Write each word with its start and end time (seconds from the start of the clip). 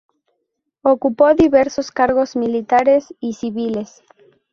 Ocupó 0.81 1.31
diversos 1.35 1.91
cargos 1.91 2.35
militares 2.35 3.13
y 3.19 3.33
civiles. 3.33 4.01